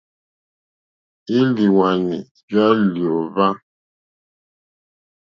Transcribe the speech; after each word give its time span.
Élìhwwànì 1.37 2.17
já 2.51 2.65
lyǒhwá. 2.93 3.47